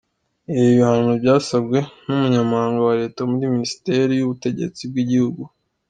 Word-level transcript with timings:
Ibi 0.51 0.63
bihano 0.77 1.11
byasabwe 1.21 1.77
n’Umunyamabanga 2.05 2.79
wa 2.87 2.95
Leta 3.01 3.21
muri 3.31 3.45
Minisiteri 3.53 4.11
y’ubutegetsi 4.15 4.81
bw’igihugu, 4.89 5.41